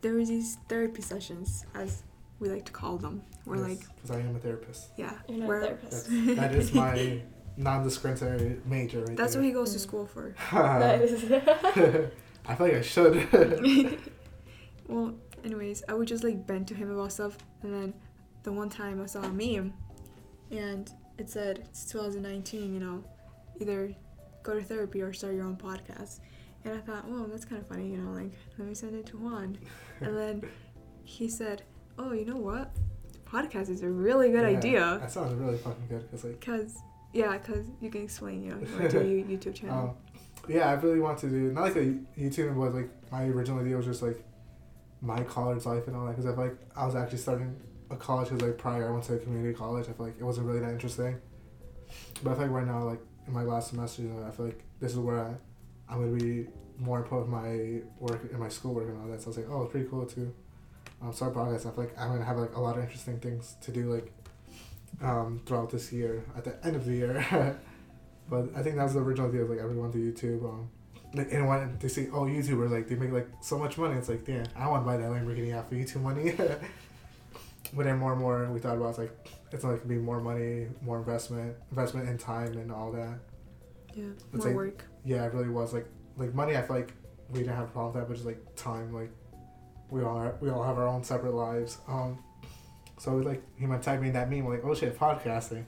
there 0.00 0.14
were 0.14 0.24
these 0.24 0.58
therapy 0.68 1.02
sessions, 1.02 1.64
as 1.74 2.02
we 2.40 2.48
like 2.48 2.64
to 2.66 2.72
call 2.72 2.98
them. 2.98 3.22
We're 3.44 3.56
like, 3.56 3.80
because 3.94 4.10
I 4.10 4.20
am 4.20 4.36
a 4.36 4.38
therapist. 4.38 4.88
yeah, 4.96 5.12
You're 5.28 5.38
not 5.46 5.50
a 5.50 5.60
therapist. 5.60 6.08
That's, 6.10 6.36
that 6.36 6.54
is 6.54 6.72
my 6.74 7.20
non-discriminatory 7.56 8.60
major 8.66 9.02
right 9.04 9.16
that's 9.16 9.34
what 9.34 9.44
he 9.44 9.50
goes 9.50 9.72
to 9.72 9.80
school 9.80 10.06
for. 10.06 10.34
I 10.52 10.98
feel 12.54 12.66
like 12.66 12.74
I 12.74 12.82
should. 12.82 13.98
Well, 14.86 15.14
anyways, 15.44 15.82
I 15.86 15.92
would 15.92 16.08
just 16.08 16.24
like 16.24 16.46
bend 16.46 16.66
to 16.68 16.74
him 16.74 16.90
about 16.90 17.12
stuff, 17.12 17.36
and 17.62 17.74
then 17.74 17.94
the 18.42 18.52
one 18.52 18.70
time 18.70 19.02
I 19.02 19.06
saw 19.06 19.20
a 19.22 19.28
meme, 19.30 19.74
and 20.50 20.90
it 21.18 21.28
said 21.28 21.58
it's 21.58 21.84
2019, 21.84 22.72
you 22.72 22.80
know, 22.80 23.04
either 23.60 23.94
go 24.42 24.54
to 24.54 24.62
therapy 24.62 25.02
or 25.02 25.12
start 25.12 25.34
your 25.34 25.44
own 25.44 25.56
podcast. 25.56 26.20
And 26.64 26.72
I 26.74 26.78
thought, 26.80 27.06
well, 27.06 27.26
that's 27.30 27.44
kind 27.44 27.60
of 27.60 27.68
funny, 27.68 27.90
you 27.90 27.98
know, 27.98 28.12
like 28.12 28.32
let 28.56 28.66
me 28.66 28.74
send 28.74 28.94
it 28.94 29.04
to 29.06 29.18
Juan. 29.18 29.58
And 30.00 30.16
then 30.16 30.42
he 31.04 31.28
said, 31.28 31.64
oh, 31.98 32.12
you 32.12 32.24
know 32.24 32.36
what? 32.36 32.70
Podcast 33.26 33.68
is 33.68 33.82
a 33.82 33.88
really 33.88 34.30
good 34.30 34.50
Yeah, 34.50 34.56
idea. 34.58 34.98
That 35.00 35.10
sounds 35.10 35.34
really 35.34 35.58
fucking 35.58 35.86
good. 35.88 36.10
Cause 36.10 36.24
like, 36.24 36.40
Cause 36.40 36.76
yeah, 37.12 37.36
cause 37.38 37.66
you 37.80 37.90
can 37.90 38.02
explain, 38.02 38.42
you 38.42 38.54
know, 38.78 38.88
to 38.88 39.00
a 39.00 39.04
You- 39.04 39.24
YouTube 39.24 39.54
channel. 39.54 39.90
um, 39.90 39.94
yeah, 40.48 40.68
I 40.70 40.72
really 40.74 41.00
want 41.00 41.18
to 41.18 41.28
do 41.28 41.52
not 41.52 41.62
like 41.64 41.76
a 41.76 41.94
YouTube, 42.18 42.58
but 42.58 42.74
like 42.74 42.90
my 43.12 43.24
original 43.24 43.60
idea 43.60 43.76
was 43.76 43.84
just 43.86 44.02
like 44.02 44.24
my 45.02 45.22
college 45.24 45.64
life 45.66 45.86
and 45.88 45.96
all 45.96 46.06
that. 46.06 46.16
Cause 46.16 46.26
I 46.26 46.34
feel 46.34 46.44
like 46.44 46.58
I 46.76 46.86
was 46.86 46.94
actually 46.94 47.18
starting 47.18 47.54
a 47.90 47.96
college. 47.96 48.28
Cause 48.30 48.40
like 48.40 48.56
prior 48.56 48.88
I 48.88 48.92
went 48.92 49.04
to 49.04 49.14
a 49.14 49.18
community 49.18 49.52
college. 49.54 49.88
I 49.88 49.92
feel 49.92 50.06
like 50.06 50.16
it 50.18 50.24
wasn't 50.24 50.46
really 50.46 50.60
that 50.60 50.70
interesting. 50.70 51.18
But 52.22 52.30
I 52.30 52.34
feel 52.34 52.42
like 52.44 52.50
right 52.52 52.66
now, 52.66 52.84
like 52.84 53.00
in 53.26 53.32
my 53.34 53.42
last 53.42 53.70
semester, 53.70 54.02
you 54.02 54.08
know, 54.08 54.24
I 54.26 54.30
feel 54.30 54.46
like 54.46 54.62
this 54.80 54.92
is 54.92 54.98
where 54.98 55.20
I, 55.20 55.34
I'm 55.92 56.00
gonna 56.10 56.16
be 56.22 56.46
more 56.78 57.02
involved 57.02 57.30
with 57.30 57.42
my 57.42 57.80
work 57.98 58.22
and 58.30 58.38
my 58.38 58.48
schoolwork 58.48 58.88
and 58.88 59.00
all 59.02 59.08
that. 59.08 59.20
So 59.20 59.26
I 59.26 59.28
was 59.28 59.36
like, 59.38 59.46
oh, 59.50 59.62
it's 59.64 59.72
pretty 59.72 59.88
cool 59.88 60.06
to 60.06 60.34
um, 61.02 61.12
start. 61.12 61.36
I 61.36 61.56
feel 61.58 61.72
like 61.76 61.98
I'm 61.98 62.10
gonna 62.10 62.24
have 62.24 62.36
like 62.38 62.56
a 62.56 62.60
lot 62.60 62.76
of 62.76 62.82
interesting 62.82 63.18
things 63.20 63.56
to 63.62 63.70
do 63.72 63.92
like 63.92 64.12
um, 65.02 65.40
throughout 65.46 65.70
this 65.70 65.92
year 65.92 66.24
at 66.36 66.44
the 66.44 66.66
end 66.66 66.76
of 66.76 66.84
the 66.84 66.92
year. 66.92 67.58
but 68.28 68.48
I 68.56 68.62
think 68.62 68.76
that 68.76 68.84
was 68.84 68.94
the 68.94 69.00
original 69.00 69.28
idea. 69.28 69.42
of 69.42 69.50
Like 69.50 69.60
everyone 69.60 69.92
to 69.92 69.98
YouTube. 69.98 70.44
Um, 70.44 70.70
like 71.14 71.32
and 71.32 71.48
when 71.48 71.78
they 71.80 71.88
see 71.88 72.08
oh, 72.12 72.22
YouTubers 72.22 72.70
like 72.70 72.88
they 72.88 72.94
make 72.94 73.12
like 73.12 73.28
so 73.40 73.58
much 73.58 73.78
money. 73.78 73.96
It's 73.96 74.08
like, 74.08 74.24
damn, 74.24 74.46
I 74.56 74.68
want 74.68 74.82
to 74.82 74.86
buy 74.86 74.96
that 74.96 75.08
Lamborghini 75.10 75.56
off 75.58 75.70
of 75.70 75.78
YouTube 75.78 76.02
money. 76.02 76.32
but 77.74 77.84
then 77.84 77.98
more 77.98 78.12
and 78.12 78.20
more 78.20 78.50
we 78.50 78.60
thought 78.60 78.76
about 78.76 78.90
it's 78.90 78.98
like 78.98 79.28
it's 79.52 79.64
like 79.64 79.86
be 79.88 79.96
more 79.96 80.20
money, 80.20 80.66
more 80.82 80.98
investment, 80.98 81.56
investment 81.70 82.08
in 82.08 82.18
time 82.18 82.58
and 82.58 82.70
all 82.70 82.92
that. 82.92 83.18
yeah, 83.94 84.04
it's 84.34 84.44
more 84.44 84.46
like- 84.46 84.56
work. 84.56 84.84
Yeah, 85.04 85.24
it 85.24 85.32
really 85.32 85.48
was 85.48 85.72
like 85.72 85.86
like 86.16 86.34
money. 86.34 86.56
I 86.56 86.62
feel 86.62 86.76
like 86.76 86.92
we 87.30 87.40
didn't 87.40 87.54
have 87.56 87.68
a 87.68 87.70
problem 87.70 87.94
with 87.94 88.02
that, 88.02 88.08
but 88.08 88.14
just 88.14 88.26
like 88.26 88.56
time, 88.56 88.92
like 88.92 89.10
we 89.90 90.02
all 90.02 90.16
are, 90.16 90.34
we 90.40 90.50
all 90.50 90.62
have 90.62 90.78
our 90.78 90.86
own 90.86 91.02
separate 91.04 91.34
lives. 91.34 91.78
Um, 91.86 92.18
so 92.98 93.16
like 93.16 93.42
he 93.58 93.66
might 93.66 93.82
tag 93.82 94.00
me 94.00 94.08
in 94.08 94.14
that 94.14 94.30
meme 94.30 94.46
like, 94.46 94.64
oh 94.64 94.74
shit, 94.74 94.98
podcasting. 94.98 95.64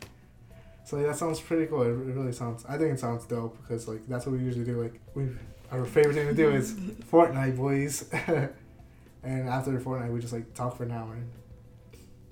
So 0.84 0.98
yeah, 0.98 1.08
that 1.08 1.16
sounds 1.16 1.40
pretty 1.40 1.66
cool. 1.66 1.82
It, 1.82 1.90
it 1.90 2.14
really 2.14 2.32
sounds. 2.32 2.64
I 2.68 2.76
think 2.76 2.94
it 2.94 3.00
sounds 3.00 3.24
dope 3.24 3.56
because 3.62 3.86
like 3.86 4.06
that's 4.08 4.26
what 4.26 4.32
we 4.32 4.44
usually 4.44 4.64
do. 4.64 4.82
Like 4.82 5.00
we, 5.14 5.28
our 5.70 5.84
favorite 5.84 6.14
thing 6.14 6.26
to 6.26 6.34
do 6.34 6.50
is 6.50 6.72
Fortnite, 7.10 7.56
boys. 7.56 8.10
and 9.22 9.48
after 9.48 9.78
Fortnite, 9.78 10.12
we 10.12 10.20
just 10.20 10.32
like 10.32 10.52
talk 10.54 10.76
for 10.76 10.84
an 10.84 10.90
hour. 10.90 11.14
And, 11.14 11.30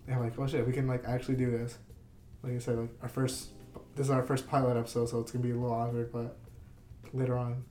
and 0.07 0.17
I'm 0.17 0.23
like, 0.23 0.39
oh 0.39 0.47
shit, 0.47 0.67
we 0.67 0.73
can 0.73 0.87
like 0.87 1.05
actually 1.07 1.37
do 1.37 1.51
this. 1.51 1.79
Like 2.43 2.55
I 2.55 2.59
said, 2.59 2.79
like 2.79 2.91
our 3.03 3.09
first, 3.09 3.49
this 3.95 4.07
is 4.07 4.11
our 4.11 4.23
first 4.23 4.49
pilot 4.49 4.77
episode, 4.77 5.09
so 5.09 5.21
it's 5.21 5.31
gonna 5.31 5.45
be 5.45 5.51
a 5.51 5.55
little 5.55 5.73
awkward, 5.73 6.13
but 6.13 6.37
later 7.13 7.37
on, 7.37 7.65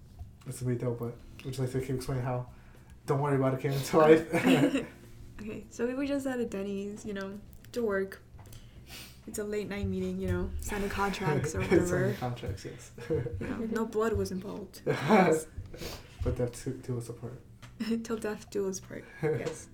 it's 0.45 0.62
gonna 0.62 0.75
be 0.75 0.79
dope. 0.79 1.00
But 1.00 1.17
would 1.43 1.57
you 1.57 1.63
like 1.63 1.71
to 1.71 1.81
keep 1.81 1.95
explaining 1.95 2.24
how? 2.24 2.47
Don't 3.07 3.21
worry 3.21 3.37
about 3.37 3.53
it 3.55 3.61
came 3.61 3.71
into 3.71 3.97
life. 3.97 4.33
Okay, 5.41 5.63
so 5.69 5.87
we 5.87 5.93
were 5.95 6.05
just 6.05 6.27
at 6.27 6.39
a 6.39 6.45
Denny's, 6.45 7.05
you 7.05 7.13
know, 7.13 7.39
to 7.71 7.81
work. 7.81 8.21
It's 9.25 9.39
a 9.39 9.43
late 9.43 9.69
night 9.69 9.87
meeting, 9.87 10.19
you 10.19 10.27
know, 10.27 10.49
signing 10.59 10.89
contracts 10.89 11.55
or 11.55 11.61
whatever. 11.61 12.13
contracts, 12.19 12.65
yes. 12.65 12.91
You 13.09 13.47
know, 13.47 13.67
no 13.71 13.85
blood 13.85 14.13
was 14.13 14.31
involved. 14.31 14.81
but 14.85 16.35
death 16.35 16.63
to 16.65 16.71
do 16.71 16.97
us 16.97 17.09
apart. 17.09 17.41
Till 18.03 18.17
death 18.17 18.49
do 18.49 18.67
us 18.69 18.79
part. 18.81 19.05
Yes. 19.23 19.67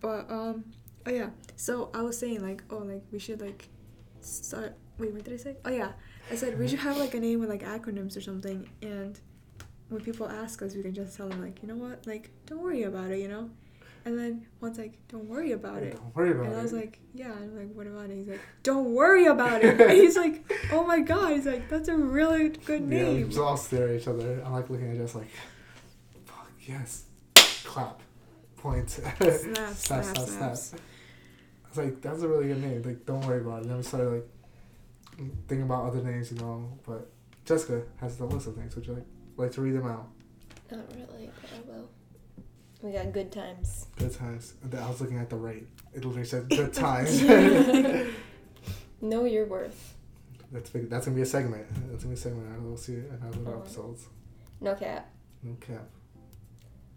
But 0.00 0.30
um, 0.30 0.64
oh 1.06 1.10
yeah. 1.10 1.30
So 1.56 1.90
I 1.94 2.02
was 2.02 2.16
saying 2.18 2.42
like, 2.42 2.62
oh, 2.70 2.78
like 2.78 3.02
we 3.10 3.18
should 3.18 3.40
like 3.40 3.68
start. 4.20 4.76
Wait, 4.98 5.12
what 5.12 5.24
did 5.24 5.34
I 5.34 5.36
say? 5.36 5.56
Oh 5.64 5.70
yeah, 5.70 5.92
I 6.30 6.36
said 6.36 6.58
we 6.58 6.68
should 6.68 6.78
have 6.80 6.96
like 6.96 7.14
a 7.14 7.20
name 7.20 7.40
with 7.40 7.48
like 7.48 7.62
acronyms 7.62 8.16
or 8.16 8.20
something, 8.20 8.68
and 8.82 9.18
when 9.88 10.00
people 10.00 10.28
ask 10.28 10.62
us, 10.62 10.74
we 10.74 10.82
can 10.82 10.94
just 10.94 11.16
tell 11.16 11.28
them 11.28 11.42
like, 11.42 11.62
you 11.62 11.68
know 11.68 11.76
what, 11.76 12.06
like 12.06 12.30
don't 12.46 12.60
worry 12.62 12.82
about 12.84 13.10
it, 13.10 13.20
you 13.20 13.28
know. 13.28 13.50
And 14.04 14.16
then 14.16 14.46
one's 14.60 14.78
like, 14.78 14.92
don't 15.08 15.24
worry 15.24 15.50
about 15.50 15.82
it. 15.82 15.94
Don't 15.96 16.14
worry 16.14 16.30
about 16.30 16.44
And 16.46 16.54
it. 16.54 16.58
I 16.58 16.62
was 16.62 16.72
like, 16.72 17.00
yeah. 17.12 17.32
And 17.32 17.50
I'm 17.50 17.56
like, 17.58 17.74
what 17.74 17.88
about 17.88 18.08
it? 18.08 18.14
He's 18.16 18.28
like, 18.28 18.40
don't 18.62 18.94
worry 18.94 19.26
about 19.26 19.64
it. 19.64 19.80
And 19.80 19.90
he's 19.90 20.16
like, 20.16 20.48
oh 20.70 20.86
my 20.86 21.00
god. 21.00 21.32
He's 21.32 21.44
like, 21.46 21.68
that's 21.68 21.88
a 21.88 21.96
really 21.96 22.50
good 22.50 22.82
name. 22.82 23.18
yeah, 23.18 23.36
we 23.36 23.38
all 23.38 23.56
stare 23.56 23.88
at 23.88 24.00
each 24.00 24.06
other. 24.06 24.40
I'm 24.44 24.52
like 24.52 24.70
looking 24.70 24.92
at 24.92 24.96
just 24.96 25.16
like, 25.16 25.28
fuck 26.24 26.48
yes, 26.60 27.06
clap, 27.64 28.00
point, 28.56 28.88
snap, 28.90 29.16
Snap, 29.18 29.74
snap, 29.74 30.04
snap, 30.04 30.56
snap. 30.56 30.80
I 31.64 31.68
was 31.68 31.78
like, 31.78 32.00
that's 32.00 32.22
a 32.22 32.28
really 32.28 32.46
good 32.46 32.62
name. 32.62 32.82
Like, 32.82 33.04
don't 33.06 33.26
worry 33.26 33.40
about 33.40 33.62
it. 33.62 33.68
Then 33.68 33.76
we 33.76 33.82
started 33.82 34.08
like 34.10 34.26
thinking 35.48 35.62
about 35.62 35.84
other 35.86 36.00
names, 36.02 36.30
you 36.30 36.38
know. 36.38 36.78
But 36.86 37.10
Jessica 37.44 37.82
has 37.96 38.16
the 38.18 38.24
list 38.26 38.46
of 38.46 38.56
names. 38.56 38.76
Would 38.76 38.86
you 38.86 38.94
like 38.94 39.04
like 39.36 39.52
to 39.52 39.60
read 39.62 39.74
them 39.74 39.86
out? 39.86 40.08
Not 40.70 40.86
really, 40.94 41.30
but 41.40 41.50
I 41.54 41.70
will. 41.78 41.88
We 42.82 42.92
got 42.92 43.12
good 43.12 43.32
times. 43.32 43.86
Good 43.96 44.12
times. 44.14 44.54
I 44.72 44.88
was 44.88 45.00
looking 45.00 45.18
at 45.18 45.30
the 45.30 45.36
rate. 45.36 45.66
It 45.94 46.04
literally 46.04 46.24
said 46.26 46.48
good 46.48 46.72
times. 46.84 47.22
Know 49.00 49.24
your 49.24 49.44
worth. 49.46 49.94
that's 50.50 50.70
big. 50.70 50.88
That's 50.88 51.04
gonna 51.04 51.16
be 51.16 51.22
a 51.22 51.26
segment. 51.26 51.66
That's 51.90 52.02
gonna 52.04 52.14
be 52.14 52.18
a 52.18 52.22
segment. 52.22 52.48
I 52.54 52.58
will 52.64 52.76
see 52.78 52.94
in 52.94 53.20
other 53.26 53.38
Oh. 53.54 53.60
episodes. 53.60 54.06
No 54.60 54.74
cap. 54.74 55.10
No 55.42 55.54
cap. 55.60 55.86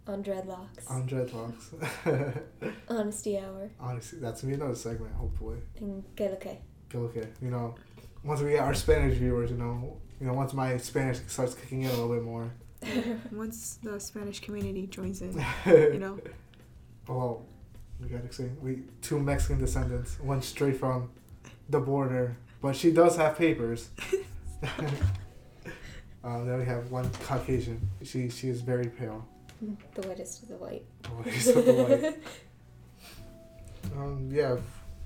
On 0.07 0.23
dreadlocks. 0.23 0.89
On 0.89 1.07
dreadlocks. 1.07 2.41
Honesty 2.89 3.37
hour. 3.37 3.69
Honestly, 3.79 4.19
that's 4.19 4.41
gonna 4.41 4.55
be 4.55 4.61
another 4.61 4.75
segment. 4.75 5.13
Hopefully. 5.15 5.57
And 5.79 6.03
get 6.15 6.31
okay. 6.33 6.61
Go 6.87 6.99
okay. 7.01 7.27
You 7.41 7.49
know, 7.51 7.75
once 8.23 8.39
we 8.41 8.51
get 8.51 8.61
our 8.61 8.73
Spanish 8.73 9.17
viewers, 9.17 9.51
you 9.51 9.57
know, 9.57 9.97
you 10.19 10.27
know, 10.27 10.33
once 10.33 10.53
my 10.53 10.77
Spanish 10.77 11.19
starts 11.27 11.53
kicking 11.55 11.83
in 11.83 11.89
a 11.89 11.93
little 11.93 12.13
bit 12.13 12.23
more. 12.23 12.51
Once 13.31 13.77
the 13.83 13.99
Spanish 13.99 14.39
community 14.39 14.87
joins 14.87 15.21
in, 15.21 15.33
you 15.65 15.99
know. 15.99 16.17
Oh, 17.09 17.41
we 18.01 18.07
gotta 18.07 18.31
say 18.31 18.49
we 18.61 18.83
two 19.01 19.19
Mexican 19.19 19.59
descendants, 19.59 20.17
one 20.21 20.41
straight 20.41 20.77
from 20.77 21.09
the 21.67 21.79
border, 21.81 22.37
but 22.61 22.75
she 22.77 22.91
does 22.91 23.17
have 23.17 23.37
papers. 23.37 23.89
um, 26.23 26.45
then 26.47 26.59
we 26.59 26.65
have 26.65 26.89
one 26.89 27.09
Caucasian. 27.25 27.89
She 28.01 28.29
she 28.29 28.47
is 28.47 28.61
very 28.61 28.87
pale. 28.87 29.27
the 29.95 30.07
whitest 30.07 30.43
of 30.43 30.49
the 30.49 30.55
white. 30.55 30.85
Oh, 31.05 31.21
he's 31.23 31.53
so 31.53 31.59
white. 31.61 32.15
Um, 33.95 34.29
yeah, 34.31 34.55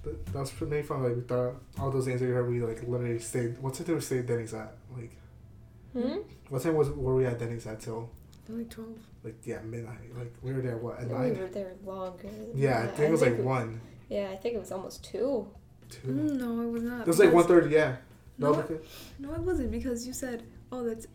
th- 0.03 0.15
that 0.31 0.39
was 0.39 0.51
pretty 0.51 0.83
fun. 0.83 1.03
Like 1.03 1.15
we 1.15 1.21
thought 1.21 1.55
all 1.79 1.89
those 1.89 2.05
names 2.07 2.21
that 2.21 2.27
you 2.27 2.33
heard, 2.33 2.49
we 2.49 2.61
like 2.61 2.83
literally 2.87 3.19
stayed. 3.19 3.57
What's 3.59 3.79
it 3.79 3.87
did 3.87 3.95
we 3.95 4.01
stay 4.01 4.19
at 4.19 4.27
Denny's 4.27 4.53
at? 4.53 4.73
Like 4.95 5.11
Hmm? 5.93 6.17
what 6.49 6.61
time 6.63 6.75
was 6.75 6.89
were 6.89 7.15
we 7.15 7.25
at 7.25 7.37
Denny's 7.39 7.67
at 7.67 7.79
till? 7.79 8.09
They're 8.45 8.57
like 8.57 8.69
12. 8.69 8.89
Like 9.23 9.35
yeah, 9.45 9.59
midnight. 9.61 10.15
Like 10.17 10.33
we 10.41 10.53
were 10.53 10.61
there 10.61 10.77
what 10.77 10.99
at 10.99 11.07
We 11.07 11.13
nine? 11.13 11.39
were 11.39 11.47
there 11.47 11.73
longer. 11.85 12.29
Yeah, 12.55 12.79
I 12.79 12.81
that. 12.87 12.95
think 12.97 13.09
it 13.09 13.11
was 13.11 13.21
like 13.21 13.37
one, 13.39 13.79
Yeah, 14.09 14.29
I 14.31 14.35
think 14.37 14.55
it 14.55 14.59
was 14.59 14.71
almost 14.71 15.03
two. 15.05 15.47
two. 15.89 16.07
Mm, 16.07 16.39
no, 16.39 16.61
it 16.61 16.71
was 16.71 16.83
not. 16.83 17.01
It 17.01 17.07
was 17.07 17.19
like 17.19 17.31
one 17.31 17.45
because- 17.47 17.71
Yeah. 17.71 17.95
No, 18.39 18.51
No, 18.53 18.61
because, 18.63 18.85
No, 19.19 19.33
it 19.33 19.41
wasn't 19.41 19.69
because 19.71 20.07
you 20.07 20.13
said, 20.13 20.43
oh, 20.71 20.77
let's. 20.77 21.05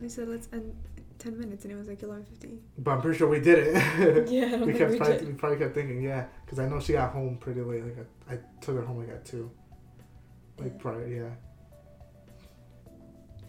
You 0.00 0.08
said 0.08 0.28
let's 0.28 0.48
end 0.52 0.74
10 1.18 1.38
minutes 1.38 1.64
and 1.64 1.72
it 1.72 1.76
was 1.76 1.86
like 1.86 2.00
11.50. 2.00 2.58
but 2.78 2.90
I'm 2.92 3.02
pretty 3.02 3.18
sure 3.18 3.28
we 3.28 3.40
did 3.40 3.58
it. 3.58 4.28
Yeah, 4.30 4.56
we 4.56 4.72
kept 4.78 4.90
we 4.92 4.96
probably, 4.98 5.18
did. 5.18 5.26
we 5.28 5.34
probably 5.34 5.58
kept 5.58 5.74
thinking 5.74 6.02
yeah, 6.02 6.26
because 6.44 6.58
I 6.58 6.66
know 6.68 6.80
she 6.80 6.94
got 6.94 7.12
home 7.12 7.36
pretty 7.38 7.60
late. 7.60 7.84
Like 7.84 7.98
I, 8.28 8.34
I 8.34 8.38
took 8.62 8.76
her 8.76 8.82
home 8.82 8.98
like 8.98 9.10
at 9.10 9.24
two. 9.24 9.50
Like 10.58 10.72
Yeah. 10.74 10.78
prior, 10.82 11.06
yeah. 11.06 11.28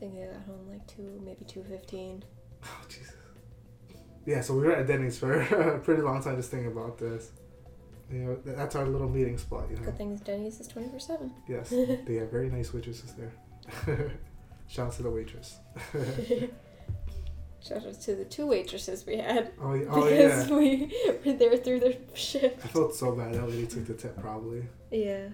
I 0.02 0.06
think 0.06 0.18
I 0.18 0.34
got 0.34 0.46
home 0.46 0.68
like 0.72 0.88
two, 0.88 1.22
maybe 1.24 1.46
two 1.46 1.64
fifteen. 1.64 2.24
Oh 2.64 2.82
Jesus. 2.88 3.14
Yeah, 4.26 4.42
so 4.42 4.54
we 4.54 4.62
were 4.62 4.74
at 4.74 4.86
Denny's 4.86 5.18
for 5.18 5.34
a 5.76 5.80
pretty 5.80 6.02
long 6.04 6.22
time 6.24 6.36
just 6.38 6.52
thinking 6.52 6.72
about 6.72 6.98
this. 7.00 7.32
You 8.12 8.20
know, 8.20 8.38
that's 8.46 8.76
our 8.76 8.86
little 8.86 9.10
meeting 9.10 9.38
spot. 9.40 9.64
You 9.72 9.78
know. 9.78 9.84
Good 9.84 9.98
thing 9.98 10.12
is 10.12 10.22
Denny's 10.22 10.60
is 10.60 10.68
twenty 10.68 10.90
four 10.90 11.00
seven. 11.00 11.34
Yes, 11.48 11.70
they 12.06 12.16
have 12.16 12.30
very 12.30 12.50
nice 12.52 12.72
waitresses 12.74 13.14
there. 13.16 14.12
Shout 14.68 14.88
out 14.88 14.94
to 14.94 15.04
the 15.04 15.10
waitress. 15.10 15.58
Shout 17.64 17.86
out 17.86 18.02
to 18.02 18.16
the 18.16 18.26
two 18.26 18.48
waitresses 18.48 19.06
we 19.06 19.18
had 19.18 19.52
Oh, 19.62 19.74
yeah. 19.74 19.86
oh 19.90 20.08
yeah. 20.08 20.16
because 20.16 20.50
we 20.50 20.94
were 21.26 21.34
there 21.34 21.58
through 21.58 21.80
the 21.80 21.98
shift. 22.16 22.64
I 22.64 22.68
felt 22.70 22.96
so 22.96 23.12
bad. 23.16 23.34
That 23.36 23.50
lady 23.50 23.68
took 23.68 23.86
the 23.86 23.94
tip 23.94 24.20
probably. 24.20 24.64
Yeah. 24.92 25.28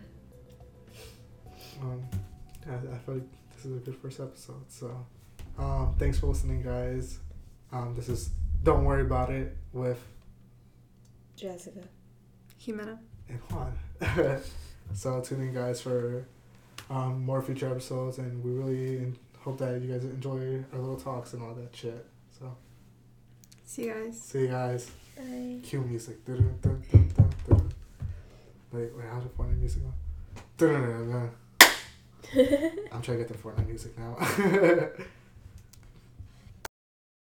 Um, 1.82 2.04
yeah, 2.66 2.76
I 2.94 2.98
feel 3.00 3.16
like 3.16 3.24
this 3.58 3.66
is 3.66 3.78
a 3.78 3.80
good 3.80 3.96
first 3.96 4.20
episode. 4.20 4.64
So, 4.70 5.06
um, 5.58 5.96
thanks 5.98 6.20
for 6.20 6.28
listening, 6.28 6.62
guys. 6.62 7.18
Um, 7.72 7.94
this 7.96 8.08
is 8.08 8.30
Don't 8.64 8.86
Worry 8.86 9.02
About 9.02 9.30
It 9.32 9.58
with 9.74 10.00
Jessica. 11.36 11.82
Jimena. 12.62 13.00
and 13.30 13.40
Juan. 13.50 13.74
so 14.94 15.22
tune 15.22 15.42
in, 15.42 15.54
guys, 15.54 15.82
for 15.82 16.28
um, 16.90 17.24
more 17.26 17.42
future 17.42 17.70
episodes, 17.70 18.20
and 18.20 18.44
we 18.44 18.52
really 18.52 19.14
hope 19.40 19.58
that 19.58 19.82
you 19.82 19.92
guys 19.92 20.04
enjoy 20.04 20.64
our 20.74 20.80
little 20.80 20.98
talks 21.00 21.34
and 21.34 21.42
all 21.42 21.54
that 21.56 21.76
shit. 21.76 22.06
So, 22.40 22.56
See 23.66 23.86
you 23.86 23.94
guys. 23.94 24.22
see 24.22 24.40
you 24.42 24.48
guys. 24.48 24.92
Bye. 25.18 25.58
Cue 25.64 25.82
music. 25.82 26.24
Dun, 26.26 26.58
dun, 26.62 26.84
dun, 26.92 27.10
dun, 27.18 27.30
dun. 27.50 27.72
Wait, 28.72 28.92
wait, 28.96 29.06
how's 29.12 29.24
the 29.24 29.30
Fortnite 29.30 29.58
music 29.60 29.82
go? 30.58 31.30
I'm 32.92 33.02
trying 33.02 33.18
to 33.20 33.24
get 33.24 33.28
the 33.28 33.34
Fortnite 33.36 33.68
music 33.68 33.98
now. 33.98 34.18